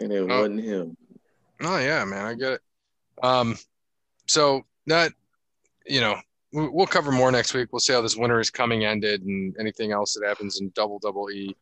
[0.00, 0.26] and it Oh.
[0.26, 0.96] wasn't him.
[1.62, 2.60] Oh yeah, man, I get it.
[3.22, 3.56] Um,
[4.26, 5.12] so that
[5.86, 6.16] you know,
[6.52, 7.68] we- we'll cover more next week.
[7.72, 10.98] We'll see how this winter is coming ended and anything else that happens in double
[10.98, 11.54] double E.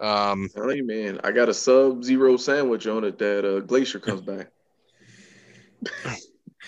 [0.00, 4.20] Um, you, man, I got a Sub Zero sandwich on it that uh, Glacier comes
[4.22, 4.50] back.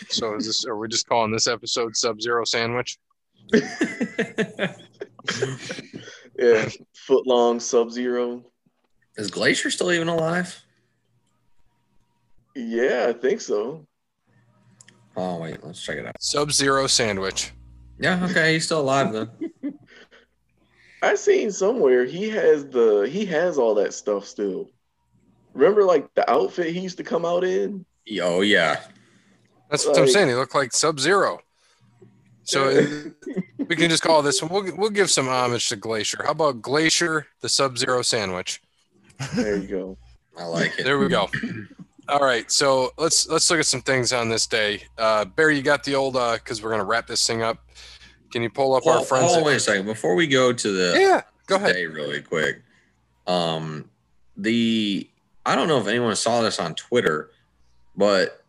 [0.08, 0.64] so is this?
[0.64, 2.98] Are we just calling this episode Sub Zero Sandwich?
[6.38, 8.44] Yeah, foot long Sub Zero.
[9.16, 10.62] Is Glacier still even alive?
[12.54, 13.84] Yeah, I think so.
[15.16, 16.14] Oh wait, let's check it out.
[16.20, 17.52] Sub Zero Sandwich.
[17.98, 19.30] Yeah, okay, he's still alive then.
[21.02, 24.70] I seen somewhere he has the he has all that stuff still.
[25.54, 27.84] Remember, like the outfit he used to come out in.
[28.22, 28.80] Oh yeah.
[29.70, 30.28] That's what I'm saying.
[30.28, 31.40] He looked like Sub Zero.
[32.48, 32.82] So
[33.58, 34.50] we can just call this one.
[34.50, 36.22] We'll we'll give some homage to Glacier.
[36.24, 38.62] How about Glacier the Sub Zero Sandwich?
[39.36, 39.98] there you go.
[40.38, 40.84] I like it.
[40.84, 41.28] There we go.
[42.08, 44.82] All right, so let's let's look at some things on this day.
[44.96, 47.58] Uh, Barry, you got the old uh because we're gonna wrap this thing up.
[48.32, 49.26] Can you pull up our Hold, friends?
[49.26, 49.84] hold on, wait a second.
[49.84, 51.74] Before we go to the yeah, go ahead.
[51.74, 52.62] day really quick.
[53.26, 53.90] Um,
[54.38, 55.06] the
[55.44, 57.30] I don't know if anyone saw this on Twitter,
[57.94, 58.42] but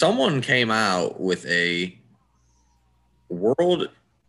[0.00, 1.96] someone came out with a
[3.32, 3.88] world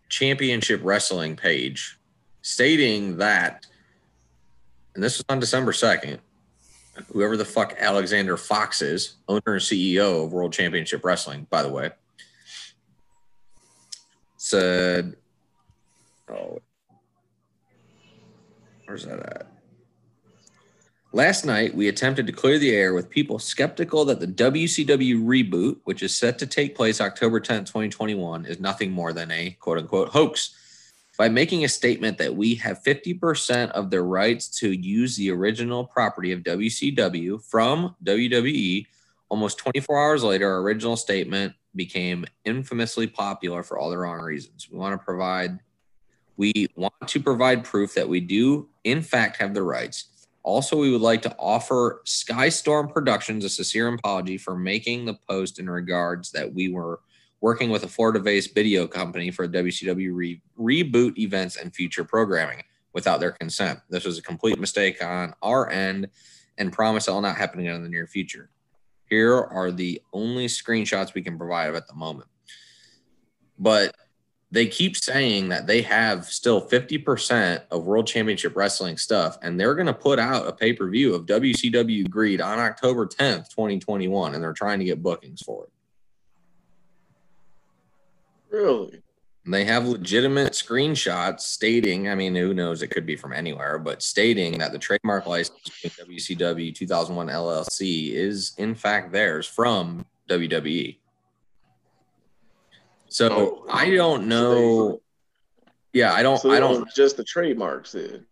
[0.10, 2.00] championship wrestling page
[2.42, 3.66] stating that,
[4.96, 6.20] and this was on December 2nd,
[7.12, 11.70] whoever the fuck Alexander Fox is, owner and CEO of World Championship Wrestling, by the
[11.70, 11.89] way,
[14.38, 15.16] said,
[16.30, 16.60] oh,
[18.86, 19.53] Where's that at?
[21.15, 25.78] Last night, we attempted to clear the air with people skeptical that the WCW reboot,
[25.84, 29.78] which is set to take place October 10th, 2021, is nothing more than a quote
[29.78, 30.56] unquote hoax.
[31.15, 35.86] By making a statement that we have 50% of the rights to use the original
[35.86, 38.88] property of WCW from WWE,
[39.30, 44.67] almost 24 hours later, our original statement became infamously popular for all the wrong reasons.
[44.67, 45.60] We want to provide
[46.38, 50.06] we want to provide proof that we do, in fact, have the rights.
[50.43, 55.58] Also, we would like to offer Skystorm Productions a sincere apology for making the post
[55.58, 56.99] in regards that we were
[57.39, 62.63] working with a Florida based video company for WCW re- reboot events and future programming
[62.93, 63.79] without their consent.
[63.89, 66.10] This was a complete mistake on our end
[66.58, 68.49] and promise it will not happen again in the near future.
[69.10, 72.29] Here are the only screenshots we can provide at the moment.
[73.58, 73.95] But
[74.54, 79.74] they keep saying that they have still 50% of world championship wrestling stuff and they're
[79.74, 84.54] going to put out a pay-per-view of WCW Greed on October 10th, 2021 and they're
[84.54, 85.72] trying to get bookings for it.
[88.52, 89.02] Really?
[89.46, 93.80] And they have legitimate screenshots stating, I mean, who knows, it could be from anywhere,
[93.80, 101.00] but stating that the trademark license WCW 2001 LLC is in fact theirs from WWE.
[103.13, 103.65] So Oh.
[103.69, 104.99] I don't know.
[105.93, 106.39] Yeah, I don't.
[106.39, 106.89] So I don't.
[106.95, 108.26] just the trademarks then.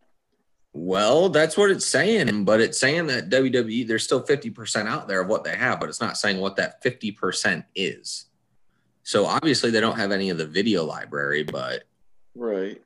[0.73, 5.21] Well, that's what it's saying, but it's saying that WWE there's still 50% out there
[5.21, 8.25] of what they have, but it's not saying what that 50% is.
[9.03, 11.83] So obviously they don't have any of the video library, but
[12.33, 12.81] Right.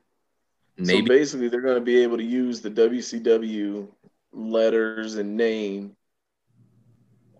[0.84, 3.88] So basically, they're going to be able to use the WCW
[4.32, 5.96] letters and name,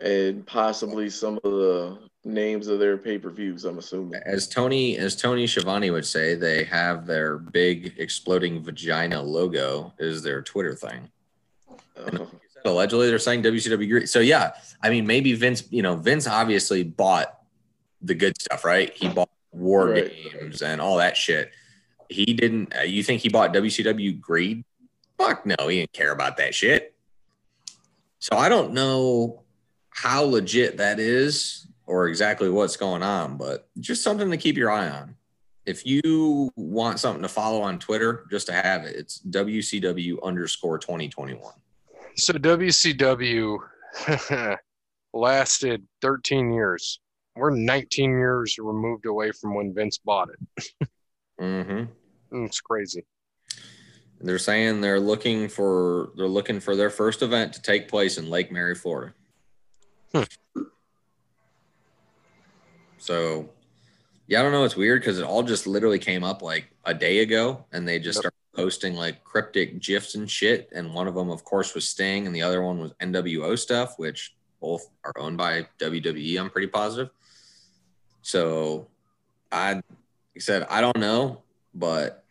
[0.01, 3.65] and possibly some of the names of their pay per views.
[3.65, 4.21] I'm assuming.
[4.27, 10.23] as Tony as Tony Schiavone would say, they have their big exploding vagina logo is
[10.23, 11.09] their Twitter thing.
[11.97, 12.27] Uh,
[12.65, 14.09] Allegedly, they're saying WCW.
[14.09, 15.65] So yeah, I mean, maybe Vince.
[15.71, 17.39] You know, Vince obviously bought
[18.03, 18.93] the good stuff, right?
[18.95, 20.13] He bought War Right.
[20.33, 21.53] Games and all that shit.
[22.09, 22.77] He didn't.
[22.77, 24.65] Uh, you think he bought WCW greed?
[25.17, 26.95] Fuck no, he didn't care about that shit.
[28.19, 29.43] So I don't know
[29.91, 34.71] how legit that is or exactly what's going on, but just something to keep your
[34.71, 35.17] eye on.
[35.65, 40.79] If you want something to follow on Twitter, just to have it, it's WCW underscore
[40.79, 41.53] 2021.
[42.17, 43.59] So WCW
[45.13, 47.01] lasted 13 years.
[47.35, 50.89] We're 19 years removed away from when Vince bought it.
[51.41, 52.45] Mm-hmm.
[52.45, 53.05] It's crazy.
[54.21, 58.31] They're saying they're looking for they're looking for their first event to take place in
[58.31, 59.13] Lake Mary, Florida.
[60.15, 60.23] Hmm.
[63.07, 63.49] So,
[64.27, 64.65] yeah, I don't know.
[64.65, 68.01] It's weird because it all just literally came up like a day ago, and they
[68.01, 68.23] just Yep.
[68.23, 70.69] started posting like cryptic gifs and shit.
[70.73, 73.97] And one of them, of course, was Sting, and the other one was NWO stuff,
[73.97, 76.37] which both are owned by WWE.
[76.41, 77.11] I'm pretty positive.
[78.23, 78.89] So,
[79.53, 79.85] I like
[80.35, 81.43] I said I don't know,
[81.75, 82.25] but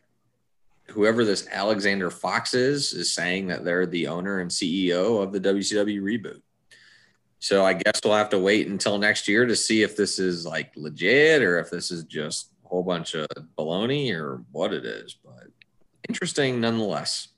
[0.89, 5.39] whoever this Alexander Fox is is saying that they're the owner and CEO of the
[5.39, 6.41] WCW reboot.
[7.39, 10.45] So I guess we'll have to wait until next year to see if this is
[10.45, 14.85] like legit or if this is just a whole bunch of baloney or what it
[14.85, 15.15] is.
[15.23, 15.47] But
[16.09, 17.29] interesting nonetheless.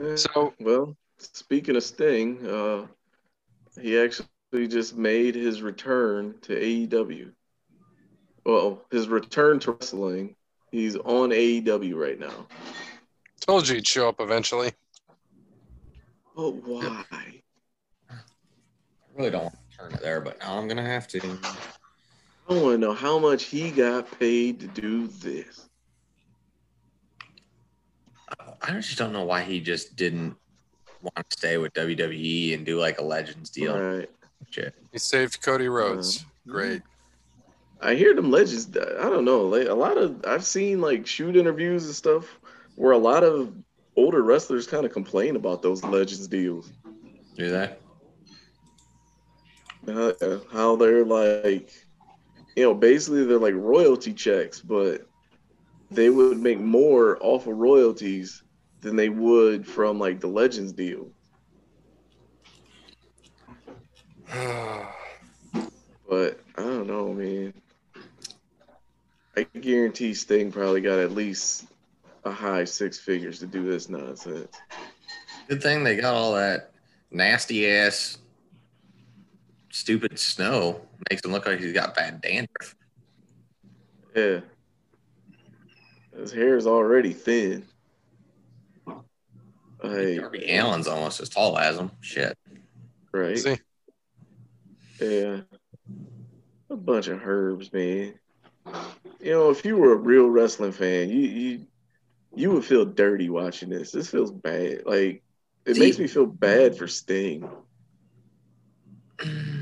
[0.00, 2.86] eh, So- well, speaking of Sting, uh,
[3.80, 4.28] he actually
[4.68, 7.32] just made his return to AEW.
[8.44, 10.36] Well, his return to wrestling.
[10.70, 12.46] He's on AEW right now.
[13.40, 14.72] Told you he'd show up eventually.
[16.36, 17.42] But why?
[19.14, 21.20] I really don't want to turn it there, but now I'm gonna have to.
[22.48, 25.68] I want to know how much he got paid to do this.
[28.60, 30.36] I just don't know why he just didn't
[31.00, 33.78] want to stay with WWE and do like a Legends deal.
[33.78, 34.10] Right.
[34.50, 34.74] Shit.
[34.92, 36.22] He saved Cody Rhodes.
[36.22, 36.82] Uh, Great.
[37.80, 38.76] I hear them legends.
[38.76, 39.42] I don't know.
[39.42, 42.40] Like a lot of I've seen like shoot interviews and stuff
[42.76, 43.54] where a lot of
[43.96, 46.72] older wrestlers kind of complain about those legends deals.
[47.36, 47.80] Do that.
[49.86, 51.70] Uh, how they're like,
[52.56, 55.06] you know, basically they're like royalty checks, but
[55.90, 58.42] they would make more off of royalties
[58.80, 61.08] than they would from like the legends deal.
[66.06, 67.54] But I don't know, man.
[69.36, 71.66] I guarantee Sting probably got at least
[72.24, 74.54] a high six figures to do this nonsense.
[75.48, 76.72] Good thing they got all that
[77.10, 78.18] nasty ass,
[79.74, 80.80] stupid snow.
[81.10, 82.76] Makes him look like he's got bad dandruff.
[84.14, 84.40] Yeah.
[86.16, 87.64] His hair is already thin.
[88.86, 91.90] Like, Darby Allin's almost as tall as him.
[92.00, 92.38] Shit.
[93.12, 93.36] right?
[93.38, 93.56] See,
[95.00, 95.40] Yeah.
[96.70, 98.14] A bunch of herbs, man.
[99.20, 101.66] You know, if you were a real wrestling fan, you you
[102.34, 103.92] you would feel dirty watching this.
[103.92, 104.86] This feels bad.
[104.86, 105.22] Like
[105.66, 107.48] it See- makes me feel bad for Sting.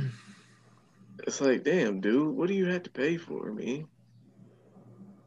[1.24, 3.86] It's like, damn, dude, what do you have to pay for, me?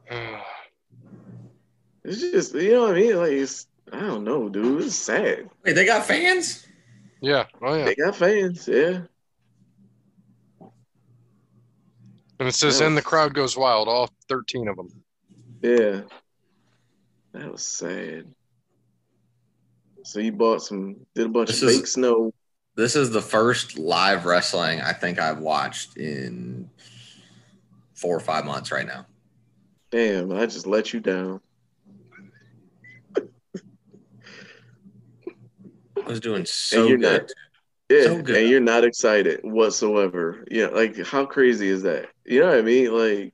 [2.08, 3.18] It's just, you know what I mean?
[3.18, 4.84] Like, it's, I don't know, dude.
[4.84, 5.50] It's sad.
[5.64, 6.68] Wait, they got fans?
[7.20, 7.86] yeah, oh yeah.
[7.86, 9.00] They got fans, yeah.
[12.40, 12.86] And it says, Yeah.
[12.88, 14.90] and the crowd goes wild, all 13 of them.
[15.64, 16.02] Yeah.
[17.34, 18.26] That was sad.
[20.04, 22.32] So you bought some, did a bunch This of is- fake snow.
[22.76, 26.70] This is the first live wrestling I think I've watched in
[27.94, 29.06] four or five months right now.
[29.92, 31.40] Damn, I just let you down.
[33.16, 33.22] I
[36.10, 37.00] was doing so good.
[37.02, 37.32] not-
[37.90, 38.36] Yeah, So good.
[38.36, 40.44] and you're not excited whatsoever.
[40.52, 42.10] Yeah, like how crazy is that?
[42.26, 42.92] You know what I mean?
[42.92, 43.34] Like,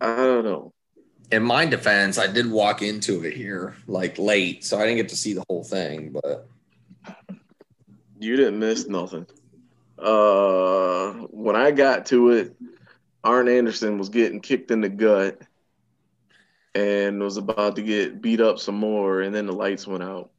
[0.00, 0.72] I don't know.
[1.32, 5.08] In my defense, I did walk into it here like late, so I didn't get
[5.10, 6.10] to see the whole thing.
[6.12, 6.48] But
[8.18, 9.26] You didn't miss nothing.
[9.98, 12.56] Uh, when I got to it,
[13.24, 15.40] Arn Anderson was getting kicked in the gut,
[16.74, 20.30] and was about to get beat up some more, and then the lights went out,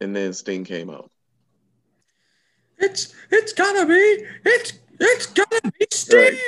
[0.00, 1.10] and then Sting came out.
[2.78, 6.38] It's it's gonna be it's it's gonna be Sting.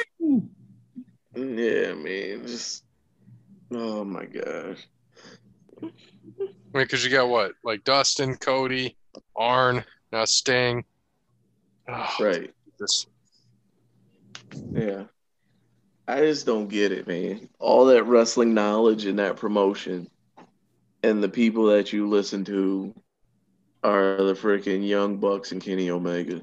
[1.35, 2.85] Yeah, man, just
[3.73, 4.89] oh my gosh.
[5.83, 8.97] I mean, because you got what, like Dustin, Cody,
[9.37, 10.85] Arn, now Sting.
[11.89, 12.53] Oh, Right.
[12.79, 13.07] This
[14.73, 15.05] Yeah.
[16.09, 17.49] I just don't get it, man.
[17.59, 20.09] All that wrestling knowledge and that promotion
[21.03, 22.95] and the people that you listen to
[23.83, 26.43] are the freaking Young Bucks and Kenny Omega.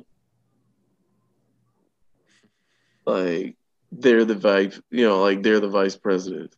[3.06, 3.58] Like
[3.91, 6.56] they're the vice, you know, like they're the vice president.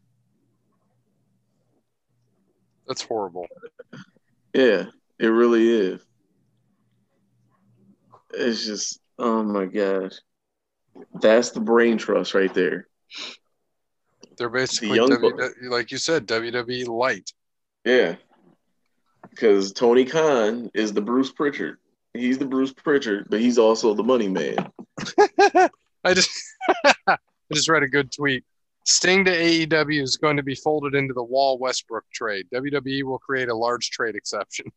[2.87, 3.47] that's horrible.
[4.53, 4.85] Yeah,
[5.19, 6.05] it really is.
[8.33, 10.13] It's just, oh my gosh.
[11.21, 12.87] That's the brain trust right there.
[14.37, 17.31] They're basically young w, like you said, WWE light.
[17.83, 18.15] Yeah.
[19.29, 21.77] Because Tony Khan is the Bruce Pritchard.
[22.13, 24.71] He's the Bruce Pritchard, but he's also the money man.
[26.03, 26.31] I just
[27.07, 27.17] I
[27.53, 28.43] just read a good tweet.
[28.85, 32.47] Sting to AEW is going to be folded into the Wall Westbrook trade.
[32.53, 34.67] WWE will create a large trade exception.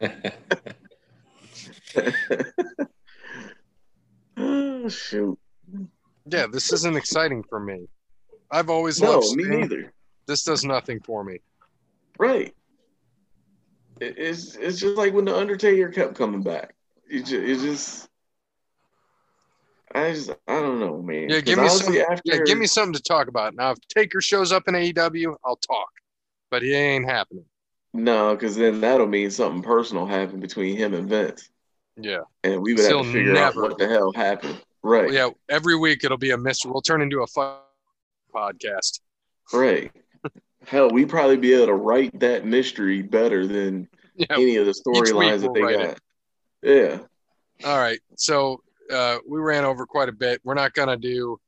[4.36, 5.38] oh, shoot.
[6.26, 7.86] Yeah, this isn't exciting for me.
[8.50, 9.92] I've always No, loved me neither.
[10.26, 11.38] This does nothing for me.
[12.18, 12.54] Right.
[14.00, 16.74] It- It's it's just like when the Undertaker kept coming back.
[17.08, 18.08] It just, it just
[19.94, 21.28] I just I don't know, man.
[21.28, 21.96] Yeah, give me some.
[21.96, 23.54] After, Yeah, give me something to talk about.
[23.54, 25.88] Now, if Taker shows up in AEW, I'll talk.
[26.50, 27.44] But he ain't happening.
[27.94, 31.48] no, because then that'll mean something personal happened between him and Vince,
[31.96, 32.20] Yeah.
[32.44, 33.64] and we would have Still to figure never.
[33.64, 34.60] out what the hell happened.
[34.82, 35.12] Right.
[35.12, 35.30] Yeah.
[35.48, 36.70] Every week it'll be a mystery.
[36.72, 37.56] We'll turn into a fun
[38.34, 39.00] podcast.
[39.52, 39.92] Right.
[40.66, 44.26] Hell, we'd probably be able to write that mystery better than Yeah.
[44.30, 45.98] any of the storylines that we'll they got.
[46.62, 46.98] Yeah.
[47.64, 48.00] All right.
[48.16, 48.62] So
[48.92, 50.40] uh, we ran over quite a bit.
[50.44, 51.38] We're not gonna do.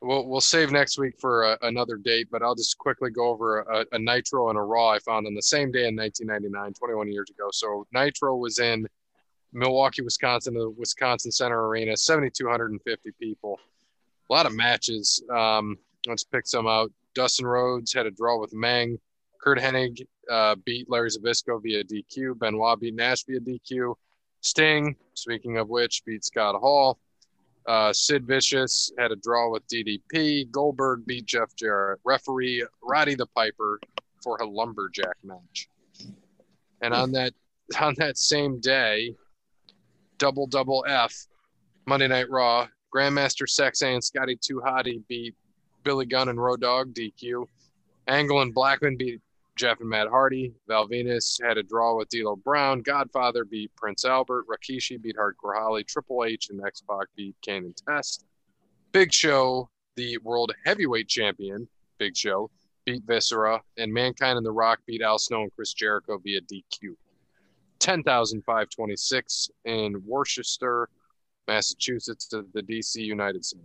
[0.00, 3.60] We'll we'll save next week for a, another date, but I'll just quickly go over
[3.60, 7.12] a, a Nitro and a Raw I found on the same day in 1999, 21
[7.12, 7.48] years ago.
[7.52, 8.86] So Nitro was in
[9.52, 13.58] Milwaukee, Wisconsin, the Wisconsin Center Arena, 7,250 people.
[14.30, 15.22] A lot of matches.
[15.34, 16.90] Um, let's pick some out.
[17.14, 18.98] Dustin Rhodes had a draw with Meng.
[19.42, 22.38] Curt Hennig uh, beat Larry Zbyszko via DQ.
[22.38, 23.94] Benoit beat Nash via DQ.
[24.40, 26.98] Sting, speaking of which, beat Scott Hall.
[27.66, 30.50] Uh, Sid Vicious had a draw with DDP.
[30.50, 32.00] Goldberg beat Jeff Jarrett.
[32.04, 33.78] Referee Roddy the Piper
[34.22, 35.68] for a lumberjack match.
[36.80, 37.32] And on that
[37.80, 39.14] on that same day,
[40.22, 41.26] double double F,
[41.84, 45.34] Monday Night Raw, Grandmaster Sexay and Scotty Too Hotty beat
[45.82, 47.44] Billy Gunn and Road Dog DQ.
[48.06, 49.20] Angle and Blackman beat
[49.56, 50.54] Jeff and Matt Hardy.
[50.68, 52.82] Val Venis had a draw with D'Lo Brown.
[52.82, 54.44] Godfather beat Prince Albert.
[54.46, 55.82] Rikishi beat Hardcore Holly.
[55.82, 58.24] Triple H and X Pac beat Kane and Test.
[58.92, 61.66] Big Show, the World Heavyweight Champion,
[61.98, 62.48] Big Show,
[62.84, 63.60] beat Viscera.
[63.76, 66.94] And Mankind and The Rock beat Al Snow and Chris Jericho via DQ.
[67.82, 70.88] 10,526 in Worcester,
[71.48, 73.64] Massachusetts, to the DC United Center.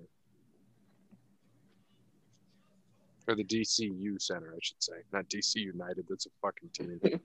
[3.27, 4.93] Or the DCU Center, I should say.
[5.13, 6.05] Not DC United.
[6.09, 7.19] That's a fucking team.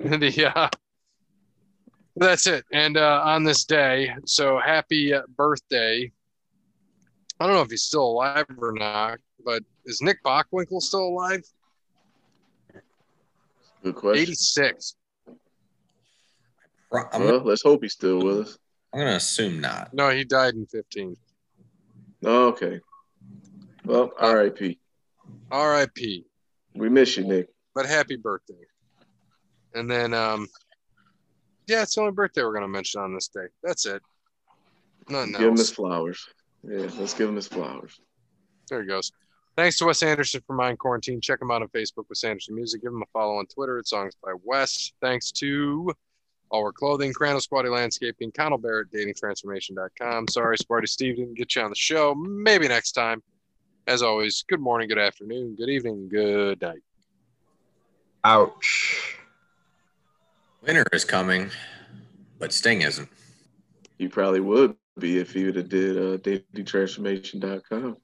[0.20, 0.68] the, uh,
[2.16, 2.64] that's it.
[2.72, 6.10] And uh, on this day, so happy uh, birthday.
[7.38, 11.42] I don't know if he's still alive or not, but is Nick Bockwinkel still alive?
[13.82, 14.22] Good question.
[14.22, 14.96] 86.
[16.92, 18.58] I'm, gonna, Well, let's hope he's still with us.
[18.92, 19.92] I'm gonna assume not.
[19.92, 21.16] No, he died in 15.
[22.24, 22.80] Oh, okay.
[23.84, 24.78] Well, R.I.P.
[25.50, 26.26] R.I.P.
[26.74, 27.48] We miss you, Nick.
[27.74, 28.54] But happy birthday.
[29.74, 30.48] And then, um,
[31.66, 33.46] yeah, it's the only birthday we're going to mention on this day.
[33.62, 34.02] That's it.
[35.08, 36.26] Nothing Give him his flowers.
[36.64, 38.00] Yeah, let's give him his flowers.
[38.68, 39.12] There he goes.
[39.56, 41.20] Thanks to Wes Anderson for Mind Quarantine.
[41.20, 42.82] Check him out on Facebook, Wes Anderson Music.
[42.82, 44.92] Give him a follow on Twitter at Songs by Wes.
[45.00, 45.92] Thanks to
[46.54, 50.28] Our Clothing, Crandall Squatty Landscaping, Connell Barrett, DatingTransformation.com.
[50.28, 52.14] Sorry, Sparty Steve didn't get you on the show.
[52.14, 53.22] Maybe next time.
[53.86, 56.82] As always, good morning, good afternoon, good evening, good night.
[58.24, 59.18] Ouch.
[60.62, 61.50] Winter is coming,
[62.38, 63.08] but Sting isn't.
[63.96, 67.96] You probably would be if you would have did uh, datingtransformation.com.